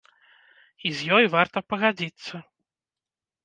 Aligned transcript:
І 0.89 0.93
з 1.01 1.11
ёй 1.19 1.29
варта 1.35 1.57
пагадзіцца. 1.73 2.45